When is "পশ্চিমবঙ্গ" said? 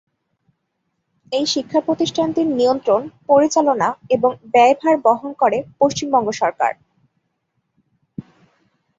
5.79-6.27